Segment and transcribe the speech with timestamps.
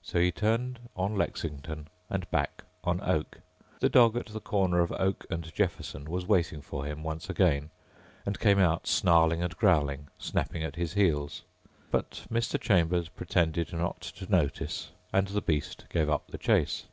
[0.00, 3.40] So he turned on Lexington and back on Oak.
[3.80, 7.70] The dog at the corner of Oak and Jefferson was waiting for him once again
[8.24, 11.42] and came out snarling and growling, snapping at his heels.
[11.90, 12.60] But Mr.
[12.60, 16.84] Chambers pretended not to notice and the beast gave up the chase.